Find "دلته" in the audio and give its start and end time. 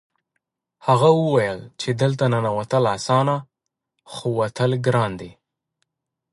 2.01-2.25